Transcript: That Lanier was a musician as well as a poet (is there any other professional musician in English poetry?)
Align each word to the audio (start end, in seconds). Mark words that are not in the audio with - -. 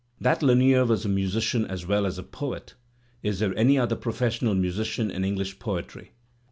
That 0.19 0.41
Lanier 0.41 0.83
was 0.83 1.05
a 1.05 1.09
musician 1.09 1.63
as 1.67 1.85
well 1.85 2.07
as 2.07 2.17
a 2.17 2.23
poet 2.23 2.73
(is 3.21 3.37
there 3.37 3.55
any 3.55 3.77
other 3.77 3.95
professional 3.95 4.55
musician 4.55 5.11
in 5.11 5.23
English 5.23 5.59
poetry?) 5.59 6.13